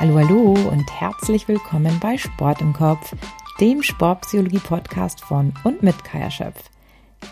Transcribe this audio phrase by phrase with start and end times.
[0.00, 3.16] Hallo, hallo und herzlich willkommen bei Sport im Kopf,
[3.60, 6.70] dem Sportpsychologie-Podcast von und mit Kaya Schöpf.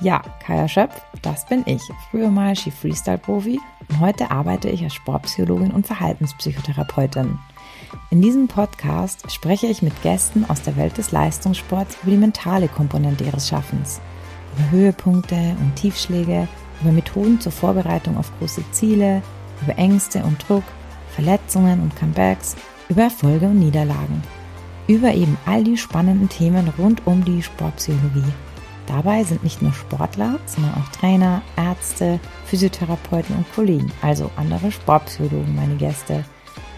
[0.00, 1.80] Ja, Kaya Schöpf, das bin ich,
[2.10, 7.38] früher mal Ski-Freestyle-Profi und heute arbeite ich als Sportpsychologin und Verhaltenspsychotherapeutin.
[8.10, 12.66] In diesem Podcast spreche ich mit Gästen aus der Welt des Leistungssports über die mentale
[12.66, 14.00] Komponente ihres Schaffens,
[14.56, 16.48] über Höhepunkte und Tiefschläge,
[16.82, 19.22] über Methoden zur Vorbereitung auf große Ziele,
[19.62, 20.64] über Ängste und Druck,
[21.16, 22.54] Verletzungen und Comebacks,
[22.88, 24.22] über Erfolge und Niederlagen,
[24.86, 28.32] über eben all die spannenden Themen rund um die Sportpsychologie.
[28.86, 35.56] Dabei sind nicht nur Sportler, sondern auch Trainer, Ärzte, Physiotherapeuten und Kollegen, also andere Sportpsychologen,
[35.56, 36.24] meine Gäste.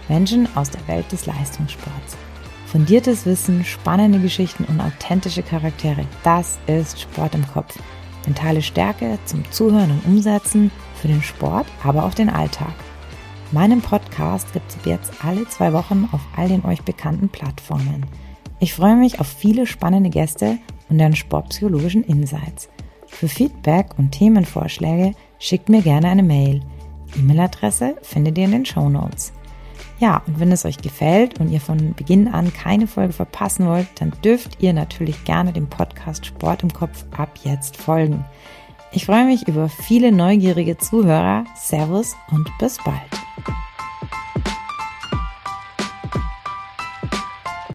[0.08, 2.16] Menschen aus der Welt des Leistungssports.
[2.66, 7.78] Fundiertes Wissen, spannende Geschichten und authentische Charaktere, das ist Sport im Kopf.
[8.24, 12.72] Mentale Stärke zum Zuhören und Umsetzen für den Sport, aber auch den Alltag.
[13.50, 18.04] Meinen Podcast gibt es jetzt alle zwei Wochen auf all den euch bekannten Plattformen.
[18.60, 20.58] Ich freue mich auf viele spannende Gäste
[20.90, 22.68] und deren sportpsychologischen Insights.
[23.06, 26.60] Für Feedback und Themenvorschläge schickt mir gerne eine Mail.
[27.18, 29.32] E-Mail-Adresse findet ihr in den Show Notes.
[29.98, 33.88] Ja, und wenn es euch gefällt und ihr von Beginn an keine Folge verpassen wollt,
[33.96, 38.26] dann dürft ihr natürlich gerne dem Podcast Sport im Kopf ab jetzt folgen.
[38.92, 41.44] Ich freue mich über viele neugierige Zuhörer.
[41.56, 43.17] Servus und bis bald.